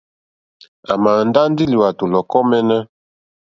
[0.91, 2.81] À màà ndá lí lùwàtù lɔ̀kɔ́ mǃɛ́ɛ́nɛ́.